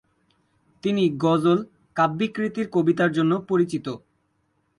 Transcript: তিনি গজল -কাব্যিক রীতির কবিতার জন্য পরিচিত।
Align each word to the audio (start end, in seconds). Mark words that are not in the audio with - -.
তিনি 0.83 1.03
গজল 1.23 1.59
-কাব্যিক 1.95 2.33
রীতির 2.41 2.67
কবিতার 2.71 3.11
জন্য 3.11 3.31
পরিচিত। 3.49 3.85